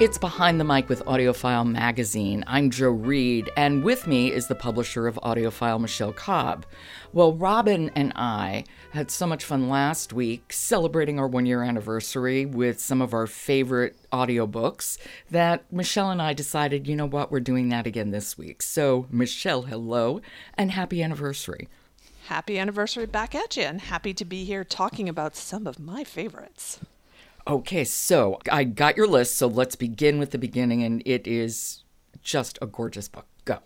It's 0.00 0.16
Behind 0.16 0.58
the 0.58 0.64
Mic 0.64 0.88
with 0.88 1.04
AudioFile 1.04 1.70
Magazine. 1.70 2.42
I'm 2.46 2.70
Jo 2.70 2.88
Reed, 2.88 3.50
and 3.54 3.84
with 3.84 4.06
me 4.06 4.32
is 4.32 4.46
the 4.46 4.54
publisher 4.54 5.06
of 5.06 5.20
AudioFile, 5.22 5.78
Michele 5.78 6.14
Cobb. 6.14 6.64
Well, 7.12 7.34
Robin 7.34 7.90
and 7.94 8.14
I 8.16 8.64
had 8.92 9.10
so 9.10 9.26
much 9.26 9.44
fun 9.44 9.68
last 9.68 10.14
week 10.14 10.54
celebrating 10.54 11.18
our 11.18 11.28
one 11.28 11.44
year 11.44 11.62
anniversary 11.62 12.46
with 12.46 12.80
some 12.80 13.02
of 13.02 13.12
our 13.12 13.26
favorite 13.26 13.94
audiobooks 14.10 14.96
that 15.30 15.70
Michele 15.70 16.08
and 16.08 16.22
I 16.22 16.32
decided, 16.32 16.88
you 16.88 16.96
know 16.96 17.04
what, 17.04 17.30
we're 17.30 17.40
doing 17.40 17.68
that 17.68 17.86
again 17.86 18.10
this 18.10 18.38
week. 18.38 18.62
So, 18.62 19.06
Michele, 19.10 19.64
hello, 19.64 20.22
and 20.54 20.70
happy 20.70 21.02
anniversary. 21.02 21.68
Happy 22.28 22.58
anniversary 22.58 23.04
back 23.04 23.34
at 23.34 23.54
you, 23.54 23.64
and 23.64 23.82
happy 23.82 24.14
to 24.14 24.24
be 24.24 24.46
here 24.46 24.64
talking 24.64 25.10
about 25.10 25.36
some 25.36 25.66
of 25.66 25.78
my 25.78 26.04
favorites. 26.04 26.80
Okay, 27.46 27.84
so 27.84 28.38
I 28.50 28.64
got 28.64 28.96
your 28.96 29.06
list, 29.06 29.36
so 29.36 29.46
let's 29.46 29.76
begin 29.76 30.18
with 30.18 30.30
the 30.30 30.38
beginning, 30.38 30.82
and 30.82 31.02
it 31.04 31.26
is 31.26 31.84
just 32.22 32.58
a 32.60 32.66
gorgeous 32.66 33.08
book. 33.08 33.26
Go. 33.44 33.58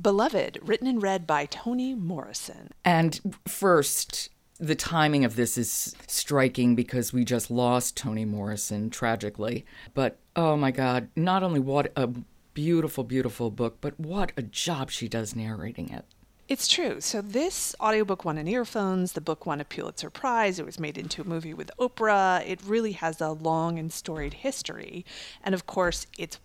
Beloved, 0.00 0.58
written 0.62 0.86
and 0.86 1.02
read 1.02 1.26
by 1.26 1.46
Toni 1.46 1.94
Morrison. 1.94 2.70
And 2.84 3.36
first, 3.46 4.30
the 4.58 4.74
timing 4.74 5.24
of 5.24 5.36
this 5.36 5.58
is 5.58 5.94
striking 6.06 6.74
because 6.74 7.12
we 7.12 7.24
just 7.24 7.50
lost 7.50 7.96
Toni 7.96 8.24
Morrison 8.24 8.90
tragically. 8.90 9.66
But 9.92 10.18
oh 10.34 10.56
my 10.56 10.70
God, 10.70 11.08
not 11.16 11.42
only 11.42 11.60
what 11.60 11.92
a 11.96 12.08
beautiful, 12.54 13.04
beautiful 13.04 13.50
book, 13.50 13.78
but 13.80 13.98
what 13.98 14.32
a 14.36 14.42
job 14.42 14.90
she 14.90 15.08
does 15.08 15.34
narrating 15.36 15.90
it. 15.90 16.04
It's 16.52 16.68
true. 16.68 17.00
So 17.00 17.22
this 17.22 17.74
audiobook 17.80 18.26
won 18.26 18.36
an 18.36 18.46
earphones, 18.46 19.12
the 19.12 19.22
book 19.22 19.46
won 19.46 19.62
a 19.62 19.64
Pulitzer 19.64 20.10
Prize, 20.10 20.58
it 20.58 20.66
was 20.66 20.78
made 20.78 20.98
into 20.98 21.22
a 21.22 21.26
movie 21.26 21.54
with 21.54 21.70
Oprah. 21.78 22.46
It 22.46 22.60
really 22.62 22.92
has 22.92 23.22
a 23.22 23.30
long 23.30 23.78
and 23.78 23.90
storied 23.90 24.34
history. 24.34 25.06
And 25.42 25.54
of 25.54 25.66
course, 25.66 26.06
it's 26.18 26.38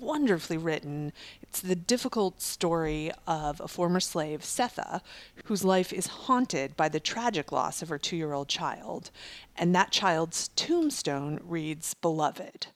wonderfully 0.00 0.56
written. 0.56 1.12
It's 1.42 1.60
the 1.60 1.76
difficult 1.76 2.42
story 2.42 3.12
of 3.24 3.60
a 3.60 3.68
former 3.68 4.00
slave, 4.00 4.40
Sethe, 4.40 5.00
whose 5.44 5.62
life 5.64 5.92
is 5.92 6.08
haunted 6.08 6.76
by 6.76 6.88
the 6.88 6.98
tragic 6.98 7.52
loss 7.52 7.82
of 7.82 7.88
her 7.88 7.98
two 7.98 8.16
year 8.16 8.32
old 8.32 8.48
child. 8.48 9.12
And 9.54 9.72
that 9.76 9.92
child's 9.92 10.48
tombstone 10.56 11.38
reads 11.40 11.94
Beloved. 11.94 12.66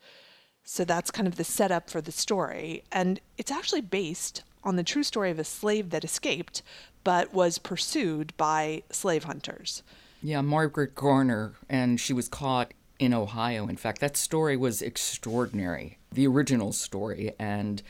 So 0.62 0.84
that's 0.84 1.10
kind 1.10 1.26
of 1.26 1.34
the 1.34 1.42
setup 1.42 1.90
for 1.90 2.00
the 2.00 2.12
story. 2.12 2.84
And 2.92 3.18
it's 3.38 3.50
actually 3.50 3.80
based 3.80 4.44
on 4.66 4.76
the 4.76 4.82
true 4.82 5.02
story 5.02 5.30
of 5.30 5.38
a 5.38 5.44
slave 5.44 5.90
that 5.90 6.04
escaped 6.04 6.62
but 7.04 7.32
was 7.32 7.58
pursued 7.58 8.36
by 8.36 8.82
slave 8.90 9.24
hunters. 9.24 9.84
Yeah, 10.22 10.40
Margaret 10.40 10.96
Garner, 10.96 11.54
and 11.68 12.00
she 12.00 12.12
was 12.12 12.28
caught 12.28 12.74
in 12.98 13.14
Ohio. 13.14 13.68
In 13.68 13.76
fact, 13.76 14.00
that 14.00 14.16
story 14.16 14.56
was 14.56 14.82
extraordinary, 14.82 15.98
the 16.10 16.26
original 16.26 16.72
story. 16.72 17.32
And 17.38 17.80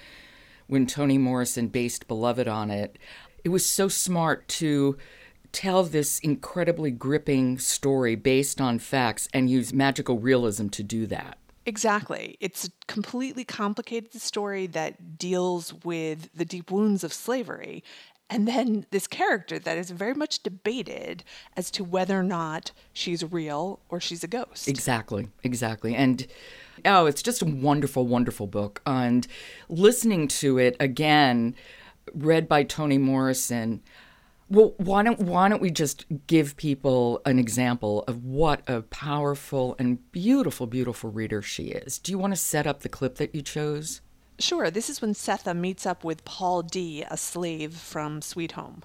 when 0.66 0.86
Toni 0.86 1.16
Morrison 1.16 1.68
based 1.68 2.06
Beloved 2.08 2.46
on 2.46 2.70
it, 2.70 2.98
it 3.42 3.48
was 3.48 3.64
so 3.64 3.88
smart 3.88 4.46
to 4.48 4.98
tell 5.52 5.82
this 5.84 6.18
incredibly 6.18 6.90
gripping 6.90 7.58
story 7.58 8.16
based 8.16 8.60
on 8.60 8.78
facts 8.78 9.28
and 9.32 9.48
use 9.48 9.72
magical 9.72 10.18
realism 10.18 10.68
to 10.68 10.82
do 10.82 11.06
that. 11.06 11.38
Exactly. 11.66 12.36
It's 12.40 12.66
a 12.66 12.70
completely 12.86 13.44
complicated 13.44 14.20
story 14.22 14.68
that 14.68 15.18
deals 15.18 15.74
with 15.84 16.30
the 16.32 16.44
deep 16.44 16.70
wounds 16.70 17.02
of 17.02 17.12
slavery. 17.12 17.82
And 18.30 18.48
then 18.48 18.86
this 18.90 19.06
character 19.06 19.58
that 19.58 19.76
is 19.76 19.90
very 19.90 20.14
much 20.14 20.42
debated 20.42 21.22
as 21.56 21.70
to 21.72 21.84
whether 21.84 22.18
or 22.18 22.24
not 22.24 22.72
she's 22.92 23.22
real 23.24 23.80
or 23.88 24.00
she's 24.00 24.24
a 24.24 24.28
ghost. 24.28 24.68
Exactly, 24.68 25.28
exactly. 25.42 25.94
And 25.94 26.26
oh, 26.84 27.06
it's 27.06 27.22
just 27.22 27.42
a 27.42 27.46
wonderful, 27.46 28.06
wonderful 28.06 28.46
book. 28.46 28.80
And 28.86 29.26
listening 29.68 30.28
to 30.28 30.58
it 30.58 30.76
again, 30.80 31.54
read 32.14 32.48
by 32.48 32.62
Toni 32.62 32.98
Morrison, 32.98 33.82
well, 34.48 34.74
why 34.76 35.02
don't 35.02 35.20
why 35.20 35.48
don't 35.48 35.60
we 35.60 35.70
just 35.70 36.04
give 36.26 36.56
people 36.56 37.20
an 37.26 37.38
example 37.38 38.04
of 38.06 38.24
what 38.24 38.62
a 38.68 38.82
powerful 38.82 39.74
and 39.78 40.10
beautiful, 40.12 40.66
beautiful 40.66 41.10
reader 41.10 41.42
she 41.42 41.64
is? 41.64 41.98
Do 41.98 42.12
you 42.12 42.18
want 42.18 42.32
to 42.32 42.36
set 42.36 42.66
up 42.66 42.80
the 42.80 42.88
clip 42.88 43.16
that 43.16 43.34
you 43.34 43.42
chose? 43.42 44.00
Sure. 44.38 44.70
This 44.70 44.88
is 44.88 45.00
when 45.00 45.14
Sethe 45.14 45.56
meets 45.56 45.86
up 45.86 46.04
with 46.04 46.24
Paul 46.24 46.62
D, 46.62 47.04
a 47.10 47.16
slave 47.16 47.74
from 47.74 48.22
Sweet 48.22 48.52
Home. 48.52 48.82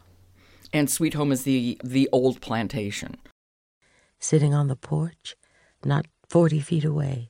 And 0.73 0.89
Sweet 0.89 1.13
Home 1.13 1.31
is 1.31 1.43
the 1.43 1.77
the 1.83 2.09
old 2.11 2.41
plantation. 2.41 3.17
Sitting 4.19 4.53
on 4.53 4.67
the 4.67 4.75
porch, 4.75 5.35
not 5.85 6.07
forty 6.27 6.59
feet 6.59 6.85
away, 6.85 7.29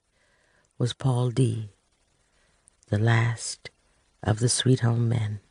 was 0.77 0.93
Paul 0.93 1.31
D, 1.31 1.71
the 2.87 2.99
last 2.99 3.71
of 4.23 4.39
the 4.39 4.49
Sweet 4.49 4.81
Home 4.81 5.09
men 5.09 5.41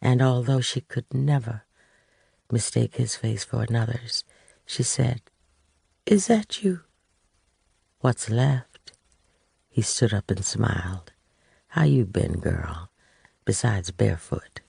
and 0.00 0.22
although 0.22 0.60
she 0.60 0.80
could 0.80 1.12
never 1.12 1.64
mistake 2.50 2.96
his 2.96 3.16
face 3.16 3.44
for 3.44 3.62
another's, 3.62 4.24
she 4.64 4.82
said, 4.82 5.22
Is 6.06 6.26
that 6.26 6.62
you? 6.62 6.80
What's 8.00 8.30
left? 8.30 8.92
He 9.68 9.82
stood 9.82 10.14
up 10.14 10.30
and 10.30 10.44
smiled. 10.44 11.12
How 11.68 11.84
you 11.84 12.04
been, 12.04 12.40
girl, 12.40 12.90
besides 13.44 13.90
barefoot? 13.90 14.60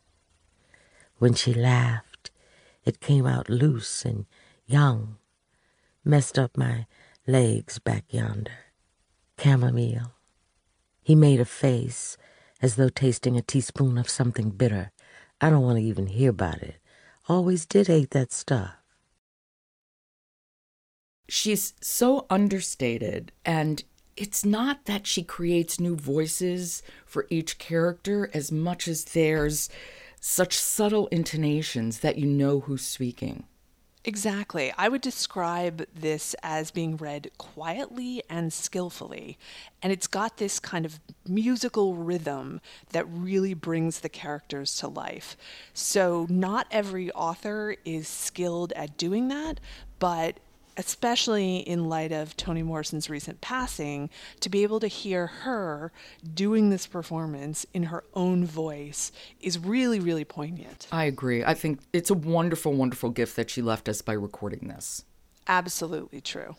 When 1.17 1.33
she 1.33 1.53
laughed, 1.53 2.31
it 2.83 2.99
came 2.99 3.25
out 3.25 3.49
loose 3.49 4.05
and 4.05 4.25
young, 4.65 5.17
messed 6.03 6.39
up 6.39 6.57
my 6.57 6.87
legs 7.27 7.77
back 7.79 8.05
yonder. 8.09 8.51
Chamomile. 9.41 10.13
He 11.01 11.15
made 11.15 11.39
a 11.39 11.45
face 11.45 12.17
as 12.61 12.75
though 12.75 12.89
tasting 12.89 13.37
a 13.37 13.41
teaspoon 13.41 13.97
of 13.97 14.09
something 14.09 14.49
bitter 14.49 14.91
I 15.41 15.49
don't 15.49 15.63
want 15.63 15.77
to 15.77 15.83
even 15.83 16.07
hear 16.07 16.29
about 16.29 16.61
it. 16.61 16.75
Always 17.27 17.65
did 17.65 17.87
hate 17.87 18.11
that 18.11 18.31
stuff. 18.31 18.75
She's 21.29 21.73
so 21.79 22.25
understated, 22.29 23.31
and 23.45 23.83
it's 24.17 24.43
not 24.43 24.85
that 24.85 25.05
she 25.07 25.23
creates 25.23 25.79
new 25.79 25.95
voices 25.95 26.83
for 27.05 27.27
each 27.29 27.57
character 27.57 28.29
as 28.33 28.51
much 28.51 28.87
as 28.87 29.05
there's 29.05 29.69
such 30.19 30.57
subtle 30.57 31.07
intonations 31.07 31.99
that 31.99 32.17
you 32.17 32.25
know 32.25 32.61
who's 32.61 32.81
speaking. 32.81 33.45
Exactly. 34.09 34.73
I 34.75 34.89
would 34.89 35.01
describe 35.01 35.85
this 35.93 36.35
as 36.41 36.71
being 36.71 36.97
read 36.97 37.29
quietly 37.37 38.23
and 38.27 38.51
skillfully. 38.51 39.37
And 39.83 39.93
it's 39.93 40.07
got 40.07 40.37
this 40.37 40.59
kind 40.59 40.83
of 40.83 40.99
musical 41.27 41.93
rhythm 41.93 42.59
that 42.89 43.05
really 43.07 43.53
brings 43.53 43.99
the 43.99 44.09
characters 44.09 44.75
to 44.77 44.87
life. 44.87 45.37
So, 45.75 46.25
not 46.27 46.65
every 46.71 47.11
author 47.11 47.75
is 47.85 48.07
skilled 48.07 48.71
at 48.71 48.97
doing 48.97 49.27
that, 49.27 49.59
but 49.99 50.39
especially 50.79 51.57
in 51.57 51.89
light 51.89 52.13
of 52.13 52.37
Toni 52.37 52.63
Morrison's 52.63 53.09
recent 53.09 53.41
passing, 53.41 54.09
to 54.39 54.49
be 54.49 54.63
able 54.63 54.79
to 54.79 54.87
hear 54.87 55.27
her 55.27 55.91
doing 56.33 56.69
this 56.69 56.87
performance 56.87 57.65
in 57.73 57.83
her 57.83 58.05
own 58.13 58.45
voice 58.45 59.11
is 59.41 59.59
really, 59.59 59.99
really 59.99 60.23
poignant. 60.23 60.87
I 60.89 61.03
agree. 61.03 61.43
I 61.43 61.53
think 61.53 61.81
it's 61.91 62.09
a 62.09 62.13
wonderful, 62.13 62.71
wonderful 62.73 63.09
gift 63.09 63.35
that 63.35 63.49
she 63.49 63.61
left 63.61 63.89
us 63.89 64.01
by 64.01 64.13
recording 64.13 64.69
this. 64.69 65.03
Absolutely 65.47 66.21
true. 66.21 66.55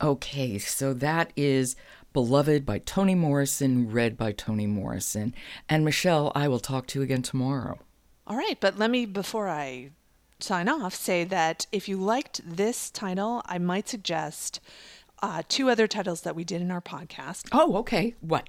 Okay, 0.00 0.58
so 0.58 0.92
that 0.94 1.32
is 1.36 1.76
Beloved 2.12 2.66
by 2.66 2.78
Toni 2.78 3.14
Morrison, 3.14 3.92
read 3.92 4.18
by 4.18 4.32
Toni 4.32 4.66
Morrison. 4.66 5.36
And 5.68 5.84
Michele, 5.84 6.32
I 6.34 6.48
will 6.48 6.58
talk 6.58 6.88
to 6.88 6.98
you 6.98 7.04
again 7.04 7.22
tomorrow. 7.22 7.78
All 8.26 8.36
right, 8.36 8.58
but 8.58 8.76
let 8.76 8.90
me, 8.90 9.06
before 9.06 9.48
I 9.48 9.90
sign 10.42 10.68
off, 10.68 10.94
say 10.94 11.24
that 11.24 11.66
if 11.72 11.88
you 11.88 11.96
liked 11.96 12.40
this 12.44 12.90
title, 12.90 13.42
I 13.46 13.58
might 13.58 13.88
suggest 13.88 14.60
uh, 15.22 15.42
two 15.48 15.70
other 15.70 15.86
titles 15.86 16.22
that 16.22 16.34
we 16.34 16.44
did 16.44 16.60
in 16.60 16.70
our 16.70 16.80
podcast. 16.80 17.48
Oh, 17.52 17.76
okay. 17.76 18.14
What? 18.20 18.48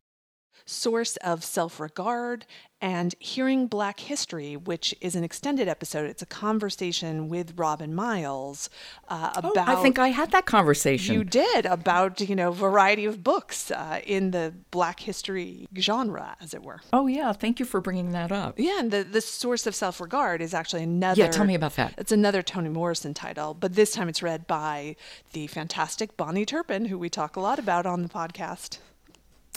Source 0.65 1.17
of 1.17 1.43
Self 1.43 1.79
Regard 1.79 2.45
and 2.83 3.15
Hearing 3.19 3.67
Black 3.67 4.01
History, 4.01 4.57
which 4.57 4.93
is 4.99 5.15
an 5.15 5.23
extended 5.23 5.69
episode. 5.69 6.09
It's 6.09 6.21
a 6.21 6.25
conversation 6.25 7.29
with 7.29 7.57
Robin 7.57 7.95
Miles 7.95 8.69
uh, 9.07 9.31
about. 9.35 9.69
Oh, 9.69 9.79
I 9.79 9.81
think 9.81 9.97
I 9.99 10.09
had 10.09 10.31
that 10.31 10.45
conversation. 10.45 11.15
You 11.15 11.23
did 11.23 11.65
about 11.65 12.19
you 12.19 12.35
know 12.35 12.51
variety 12.51 13.05
of 13.05 13.23
books 13.23 13.71
uh, 13.71 14.01
in 14.05 14.31
the 14.31 14.53
Black 14.71 14.99
history 14.99 15.65
genre, 15.77 16.35
as 16.41 16.53
it 16.53 16.61
were. 16.61 16.81
Oh 16.91 17.07
yeah, 17.07 17.31
thank 17.31 17.59
you 17.59 17.65
for 17.65 17.79
bringing 17.79 18.11
that 18.11 18.31
up. 18.31 18.55
Yeah, 18.57 18.79
and 18.79 18.91
the 18.91 19.03
the 19.03 19.21
Source 19.21 19.65
of 19.65 19.75
Self 19.75 20.01
Regard 20.01 20.41
is 20.41 20.53
actually 20.53 20.83
another. 20.83 21.21
Yeah, 21.21 21.29
tell 21.29 21.45
me 21.45 21.55
about 21.55 21.77
that. 21.77 21.93
It's 21.97 22.11
another 22.11 22.41
Toni 22.41 22.69
Morrison 22.69 23.13
title, 23.13 23.53
but 23.53 23.75
this 23.75 23.93
time 23.93 24.09
it's 24.09 24.21
read 24.21 24.45
by 24.45 24.97
the 25.31 25.47
fantastic 25.47 26.17
Bahni 26.17 26.45
Turpin, 26.45 26.85
who 26.85 26.97
we 26.97 27.09
talk 27.09 27.37
a 27.37 27.39
lot 27.39 27.59
about 27.59 27.85
on 27.85 28.01
the 28.01 28.09
podcast. 28.09 28.79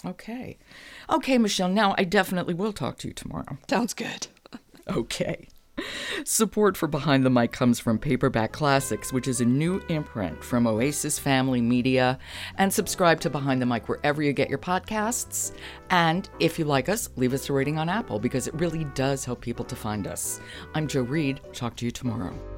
Okay. 0.05 0.59
Okay, 1.11 1.39
Michele, 1.39 1.69
now 1.69 1.95
I 1.97 2.05
definitely 2.05 2.55
will 2.55 2.73
talk 2.73 2.99
to 2.99 3.09
you 3.09 3.15
tomorrow. 3.15 3.59
Sounds 3.69 3.95
good. 3.95 4.29
okay. 4.89 5.49
Support 6.25 6.77
for 6.77 6.89
Behind 6.89 7.25
the 7.25 7.31
Mic 7.31 7.53
comes 7.53 7.79
from 7.79 7.99
Paperback 7.99 8.53
Classics, 8.53 9.13
which 9.13 9.29
is 9.29 9.41
a 9.41 9.45
new 9.45 9.83
imprint 9.89 10.43
from 10.43 10.67
Oasis 10.67 11.19
Family 11.19 11.61
Media. 11.61 12.19
And 12.57 12.73
subscribe 12.73 13.21
to 13.21 13.31
Behind 13.31 13.61
the 13.61 13.67
Mic 13.67 13.89
wherever 13.89 14.23
you 14.23 14.33
get 14.33 14.49
your 14.49 14.59
podcasts. 14.59 15.53
And 15.91 16.29
if 16.41 16.59
you 16.59 16.65
like 16.65 16.89
us, 16.89 17.11
leave 17.17 17.35
us 17.35 17.51
a 17.51 17.53
rating 17.53 17.79
on 17.79 17.89
Apple 17.89 18.19
because 18.19 18.47
it 18.47 18.55
really 18.55 18.85
does 18.95 19.25
help 19.25 19.41
people 19.41 19.65
to 19.67 19.77
find 19.77 20.07
us. 20.07 20.41
I'm 20.75 20.87
Jo 20.87 21.03
Reed. 21.03 21.41
Talk 21.53 21.77
to 21.77 21.85
you 21.85 21.91
tomorrow. 21.91 22.56